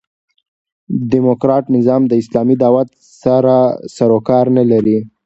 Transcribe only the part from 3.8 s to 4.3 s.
سر و